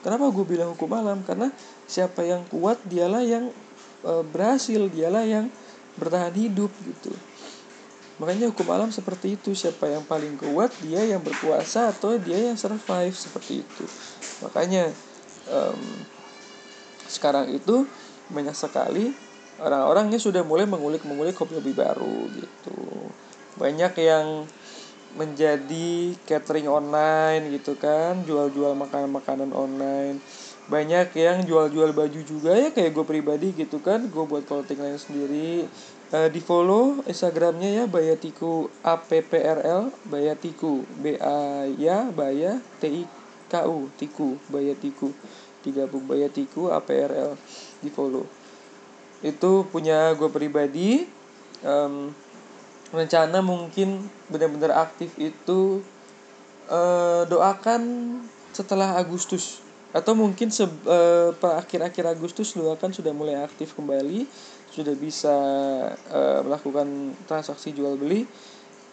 [0.00, 1.20] Kenapa gue bilang hukum alam?
[1.26, 1.52] Karena
[1.84, 3.50] siapa yang kuat dialah yang
[4.00, 5.50] e, berhasil, dialah yang
[5.98, 7.12] bertahan hidup gitu.
[8.18, 12.58] Makanya hukum alam seperti itu, siapa yang paling kuat dia yang berkuasa atau dia yang
[12.58, 13.84] survive seperti itu.
[14.42, 14.90] Makanya
[15.50, 15.82] um,
[17.06, 17.86] sekarang itu
[18.28, 19.14] banyak sekali
[19.62, 22.78] orang-orangnya sudah mulai mengulik-mengulik hobi-hobi baru gitu.
[23.58, 24.46] Banyak yang
[25.16, 30.18] menjadi catering online gitu kan jual-jual makanan-makanan online.
[30.68, 35.00] Banyak yang jual-jual baju juga ya kayak gue pribadi gitu kan gue buat clothing line
[35.00, 35.64] sendiri
[36.12, 43.02] uh, di follow instagramnya ya bayatiku apprl bayatiku b a ya baya t i
[43.48, 45.08] k u tiku bayatiku
[45.64, 47.34] digabung bayatiku aprl
[47.82, 48.24] di follow.
[49.20, 51.02] Itu punya gue pribadi
[51.66, 52.14] um,
[52.94, 55.82] rencana mungkin benar-benar aktif itu
[56.70, 57.82] uh, doakan
[58.54, 59.60] setelah Agustus.
[59.90, 64.28] Atau mungkin se uh, akhir-akhir Agustus doakan sudah mulai aktif kembali
[64.72, 65.34] sudah bisa
[66.12, 68.28] uh, melakukan transaksi jual beli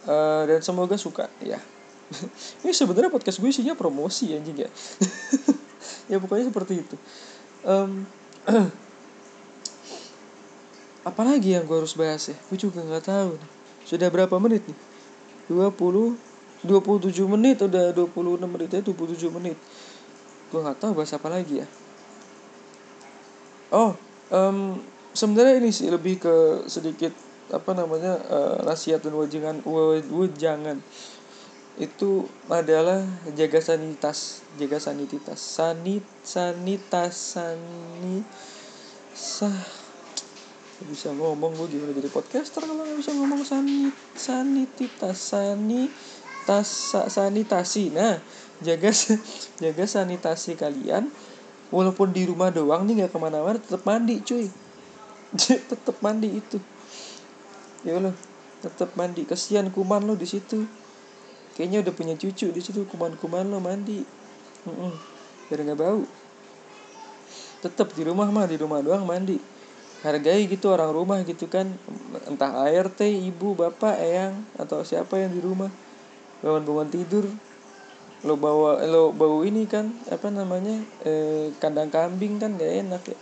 [0.07, 1.59] uh, dan semoga suka ya.
[2.61, 4.69] Ini sebenarnya podcast gue isinya promosi anjing ya.
[6.05, 6.95] Ya pokoknya seperti itu.
[7.65, 8.05] Um,
[11.09, 12.37] apalagi yang gue harus bahas ya?
[12.49, 13.51] Gue juga nggak tahu nih.
[13.85, 14.77] sudah berapa menit nih?
[15.49, 16.13] 20
[16.65, 19.57] 27 menit udah 26 menit ya 27 menit.
[20.49, 21.67] Gue nggak tahu bahas apa lagi ya.
[23.73, 23.97] Oh
[24.29, 24.81] um,
[25.15, 26.35] sebenarnya ini sih lebih ke
[26.67, 27.15] sedikit
[27.49, 29.63] apa namanya uh, nasihat dan wajangan
[30.11, 30.83] wajangan
[31.75, 33.03] itu adalah
[33.35, 35.39] jaga sanitas jaga sanititas.
[35.39, 38.23] Sanit sanitas sani
[39.15, 39.55] sah
[40.75, 46.67] bisa ngomong gue gimana jadi podcaster kalau nggak bisa ngomong sanit sanititas sanitas
[47.11, 47.91] sanitasi.
[47.91, 48.19] Nah
[48.63, 48.91] jaga
[49.63, 51.11] jaga sanitasi kalian.
[51.73, 54.47] Walaupun di rumah doang nih nggak ke mana-mana tetap mandi cuy
[55.71, 56.57] tetap mandi itu.
[57.85, 58.13] Ya lo
[58.61, 59.25] tetap mandi.
[59.25, 60.65] Kesian kuman lo di situ.
[61.55, 64.03] Kayaknya udah punya cucu di situ kuman-kuman lo mandi.
[64.65, 64.93] Mm -mm.
[65.45, 66.03] biar nggak bau.
[67.61, 69.37] Tetap di rumah mah di rumah doang mandi.
[70.01, 71.69] Hargai gitu orang rumah gitu kan.
[72.25, 75.69] Entah ART ibu bapak eyang atau siapa yang di rumah.
[76.41, 77.25] Bangun-bangun tidur.
[78.25, 83.17] Lo bawa lo bau ini kan apa namanya eh, kandang kambing kan gak enak ya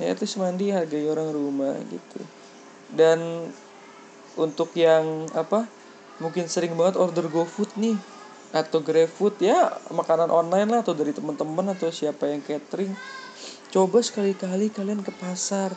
[0.00, 2.20] ya terus mandi hargai orang rumah gitu.
[2.90, 3.50] Dan
[4.34, 5.66] untuk yang apa
[6.22, 7.98] mungkin sering banget order GoFood nih
[8.54, 12.94] atau GrabFood ya makanan online lah atau dari teman-teman atau siapa yang catering
[13.74, 15.74] coba sekali-kali kalian ke pasar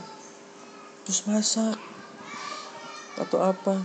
[1.02, 1.82] terus masak
[3.18, 3.82] atau apa.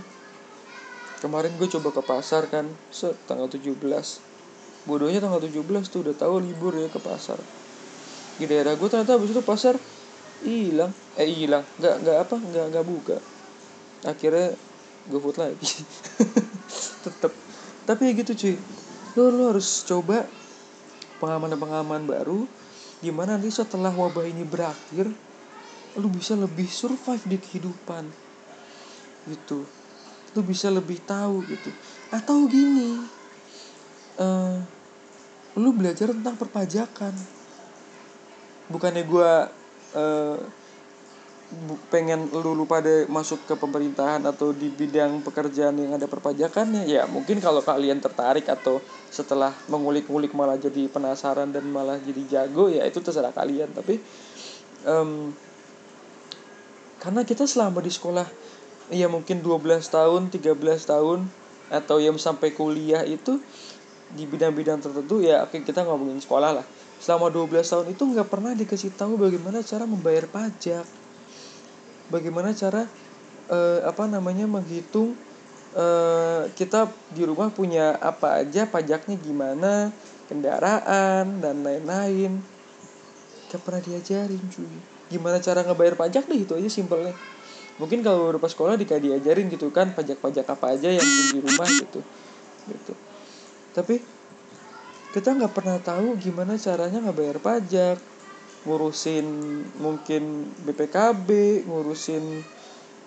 [1.25, 3.73] Kemarin gue coba ke pasar kan se tanggal 17
[4.85, 7.41] bodohnya tanggal 17 tuh udah tahu libur ya ke pasar.
[8.37, 9.73] Di daerah gue ternyata abis itu pasar
[10.51, 10.91] hilang.
[11.15, 11.63] Eh hilang.
[11.79, 13.17] Nggak nggak apa nggak nggak buka.
[14.03, 14.55] Akhirnya
[15.07, 15.69] gue food lagi.
[17.07, 17.31] Tetep.
[17.87, 18.55] Tapi ya gitu cuy.
[19.15, 20.27] Lo lo harus coba
[21.23, 22.43] pengalaman-pengalaman baru
[23.03, 25.11] gimana nanti setelah wabah ini berakhir
[25.99, 28.07] lu bisa lebih survive di kehidupan.
[29.27, 29.67] Gitu.
[30.33, 31.69] Lu bisa lebih tahu gitu.
[32.11, 33.03] Atau gini
[34.19, 34.57] uh,
[35.57, 37.13] lu belajar tentang perpajakan.
[38.71, 39.31] Bukannya gue
[39.93, 40.37] uh,
[41.93, 46.89] pengen lu, lu pada masuk ke pemerintahan atau di bidang pekerjaan yang ada perpajakannya.
[46.89, 48.81] Ya mungkin kalau kalian tertarik atau
[49.13, 53.69] setelah mengulik-ngulik malah jadi penasaran dan malah jadi jago ya itu terserah kalian.
[53.69, 54.01] Tapi
[54.89, 55.31] um,
[56.97, 58.25] karena kita selama di sekolah
[58.91, 60.57] ya mungkin 12 tahun 13
[60.89, 61.19] tahun
[61.71, 63.39] atau yang sampai kuliah itu
[64.13, 66.65] di bidang-bidang tertentu ya oke kita ngomongin sekolah lah
[67.03, 70.87] selama 12 tahun itu nggak pernah dikasih tahu bagaimana cara membayar pajak.
[72.07, 72.87] Bagaimana cara
[73.51, 75.11] uh, apa namanya menghitung
[75.75, 79.91] uh, kita di rumah punya apa aja pajaknya gimana
[80.31, 82.39] kendaraan dan lain-lain.
[83.51, 84.71] Gak pernah diajarin cuy.
[85.11, 87.11] Gimana cara ngebayar pajak deh itu aja simpelnya.
[87.83, 91.99] Mungkin kalau beberapa sekolah dika diajarin gitu kan pajak-pajak apa aja yang di rumah gitu
[92.69, 92.93] gitu.
[93.75, 93.99] Tapi
[95.13, 98.01] kita nggak pernah tahu gimana caranya ngebayar pajak.
[98.63, 99.27] Ngurusin
[99.77, 101.29] mungkin BPKB
[101.67, 102.23] ngurusin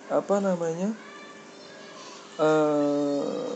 [0.07, 0.93] apa namanya
[2.37, 3.49] eh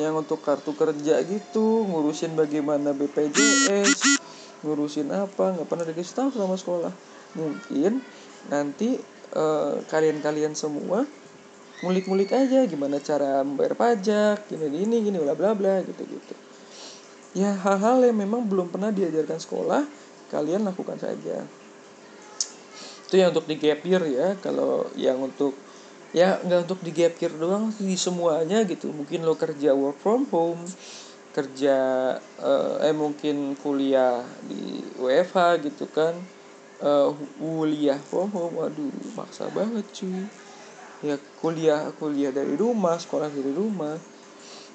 [0.00, 4.18] yang untuk kartu kerja gitu ngurusin bagaimana BPJS
[4.66, 6.90] ngurusin apa nggak pernah dikasih tahu sama sekolah.
[7.36, 8.00] Mungkin
[8.48, 8.98] nanti
[9.34, 11.04] kalian kalian-kalian semua
[11.82, 16.34] mulik-mulik aja gimana cara membayar pajak gini gini gini bla bla bla gitu gitu
[17.34, 19.82] ya hal-hal yang memang belum pernah diajarkan sekolah
[20.30, 21.42] kalian lakukan saja.
[23.04, 25.58] Itu yang untuk di gap year ya kalau yang untuk
[26.14, 28.94] ya nggak untuk di gap year doang di semuanya gitu.
[28.94, 30.62] Mungkin lo kerja work from home
[31.34, 31.76] kerja
[32.38, 36.14] uh, eh mungkin kuliah di WFH gitu kan.
[36.78, 40.22] Uh, kuliah from home waduh maksa banget cuy.
[41.02, 43.98] Ya kuliah kuliah dari rumah sekolah dari rumah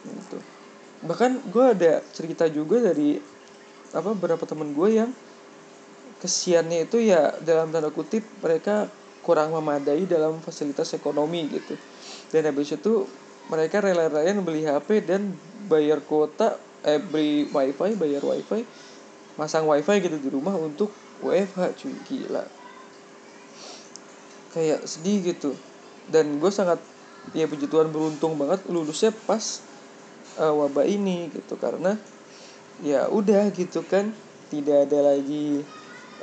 [0.03, 0.58] gitu
[1.05, 3.19] bahkan gue ada cerita juga dari
[3.95, 5.09] apa beberapa temen gue yang
[6.19, 8.91] kesiannya itu ya dalam tanda kutip mereka
[9.23, 11.79] kurang memadai dalam fasilitas ekonomi gitu.
[12.29, 13.07] Dan habis itu
[13.47, 15.33] mereka rela-relain beli HP dan
[15.71, 18.63] bayar kuota eh beli wifi bayar wifi
[19.35, 20.91] masang wifi gitu di rumah untuk
[21.23, 22.43] WFH cuy gila.
[24.51, 25.55] Kayak sedih gitu.
[26.12, 26.81] Dan gue sangat
[27.31, 29.62] ya puji Tuhan beruntung banget lulusnya pas
[30.39, 31.60] uh, wabah ini gitu.
[31.60, 31.99] Karena
[32.80, 34.15] ya udah gitu kan
[34.47, 35.62] tidak ada lagi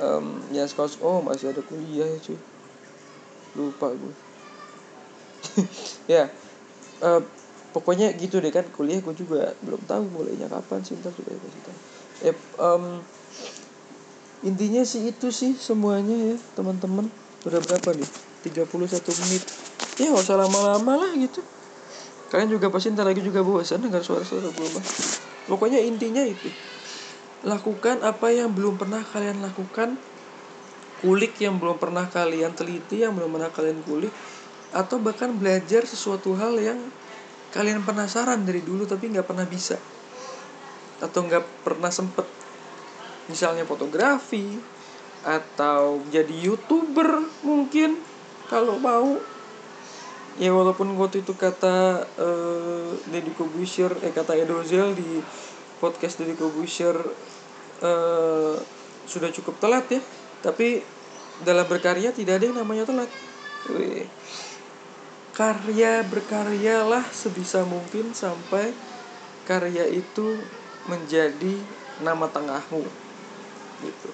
[0.01, 2.39] um, ya sekolah oh masih ada kuliah ya cuy.
[3.57, 4.13] Lupa gue
[6.13, 6.29] ya
[7.01, 7.21] uh,
[7.73, 11.61] pokoknya gitu deh kan kuliah gue juga belum tahu mulainya kapan sih ntar juga kasih
[11.65, 11.77] tahu.
[12.17, 12.83] Ya um,
[14.45, 17.09] intinya sih itu sih semuanya ya teman-teman.
[17.45, 18.09] Udah berapa nih?
[18.49, 18.65] 31
[19.25, 19.43] menit.
[19.97, 21.41] Ya gak usah lama-lama lah gitu
[22.27, 24.85] kalian juga pasti ntar lagi juga bosan dengar suara-suara mah
[25.47, 26.51] pokoknya intinya itu.
[27.47, 29.95] Lakukan apa yang belum pernah kalian lakukan.
[30.97, 34.11] Kulik yang belum pernah kalian teliti yang belum pernah kalian kulik.
[34.75, 36.79] Atau bahkan belajar sesuatu hal yang
[37.55, 39.79] kalian penasaran dari dulu tapi nggak pernah bisa.
[40.99, 42.27] Atau nggak pernah sempet.
[43.31, 44.59] Misalnya fotografi
[45.27, 47.99] atau jadi youtuber mungkin
[48.47, 49.19] kalau mau
[50.37, 55.21] ya walaupun waktu itu kata uh, Deddy Kobusher eh kata Edozel di
[55.81, 56.93] podcast Deddy Kobusher
[57.81, 58.55] uh,
[59.09, 60.01] sudah cukup telat ya.
[60.45, 60.85] Tapi
[61.41, 63.09] dalam berkarya tidak ada yang namanya telat.
[63.73, 64.05] Wih.
[65.37, 68.73] karya berkaryalah sebisa mungkin sampai
[69.45, 70.41] karya itu
[70.89, 71.61] menjadi
[72.01, 72.81] nama tengahmu.
[73.85, 74.09] Gitu.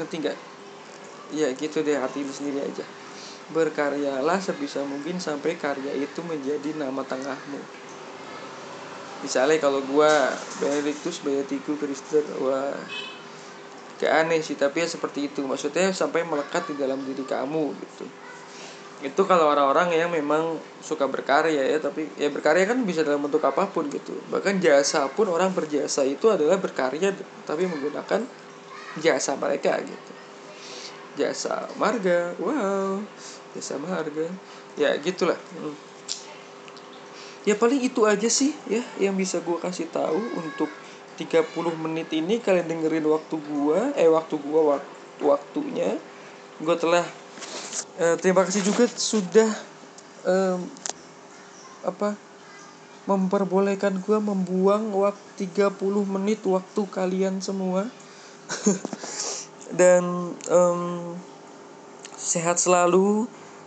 [0.00, 0.38] Ngerti nggak?
[1.36, 3.01] Ya gitu deh artinya sendiri aja
[3.52, 7.60] berkaryalah sebisa mungkin sampai karya itu menjadi nama tengahmu.
[9.22, 12.74] Misalnya kalau gua Benedictus Beatiku Kristen wah
[14.02, 15.46] kayak aneh sih tapi ya seperti itu.
[15.46, 18.06] Maksudnya sampai melekat di dalam diri kamu gitu.
[19.02, 23.46] Itu kalau orang-orang yang memang suka berkarya ya tapi ya berkarya kan bisa dalam bentuk
[23.46, 24.18] apa pun gitu.
[24.26, 27.14] Bahkan jasa pun orang berjasa itu adalah berkarya
[27.46, 28.26] tapi menggunakan
[28.98, 30.12] jasa mereka gitu.
[31.14, 32.98] Jasa marga wow
[33.56, 34.28] jasa marga
[34.76, 35.36] ya gitulah.
[35.36, 35.76] Hmm.
[37.42, 40.70] ya paling itu aja sih ya yang bisa gue kasih tahu untuk
[41.16, 42.40] 30 menit ini.
[42.40, 44.84] Kalian dengerin waktu gua eh waktu gua wak
[45.22, 45.98] waktunya.
[46.62, 47.04] Gua telah
[48.00, 49.50] eh, terima kasih juga sudah
[50.26, 50.58] eh,
[51.82, 52.16] apa
[53.04, 55.74] memperbolehkan gua membuang waktu 30
[56.06, 57.88] menit waktu kalian semua.
[59.72, 61.16] Dan um,
[62.12, 63.24] sehat selalu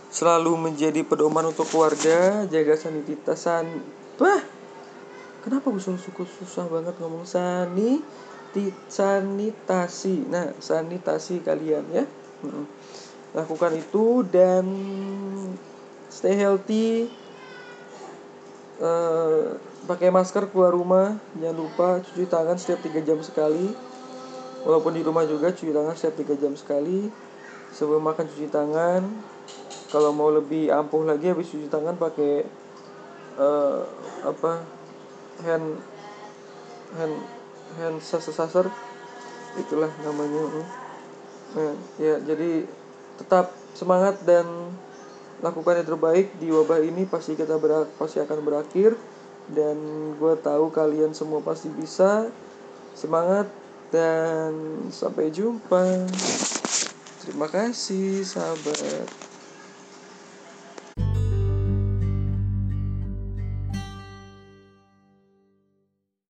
[0.08, 3.66] selalu menjadi pedoman untuk keluarga jaga sanititasan
[4.16, 4.42] wah
[5.44, 8.00] kenapa gue susah, susah banget ngomong sani
[8.88, 10.24] sanitasi?
[10.28, 12.04] Nah sanitasi kalian ya.
[13.36, 14.64] Lakukan itu dan
[16.08, 17.12] stay healthy.
[18.76, 19.56] Uh,
[19.88, 21.20] pakai masker keluar rumah.
[21.36, 23.72] Jangan lupa cuci tangan setiap tiga jam sekali.
[24.64, 27.12] Walaupun di rumah juga cuci tangan setiap tiga jam sekali.
[27.76, 29.02] Sebelum makan cuci tangan
[29.90, 32.46] kalau mau lebih ampuh lagi habis cuci tangan pakai
[33.38, 33.80] uh,
[34.26, 34.62] apa
[35.46, 35.78] hand
[36.96, 37.16] hand
[37.78, 38.70] hand sasar
[39.56, 40.64] itulah namanya
[41.56, 42.66] nah, ya jadi
[43.16, 44.44] tetap semangat dan
[45.44, 47.04] lakukan yang terbaik di wabah ini.
[47.08, 48.96] Pasti kita berak pasti akan berakhir.
[49.46, 49.76] Dan
[50.18, 52.28] gue tahu kalian semua pasti bisa.
[52.96, 53.48] Semangat
[53.92, 54.52] dan
[54.92, 56.08] sampai jumpa.
[57.26, 59.35] Terima kasih sahabat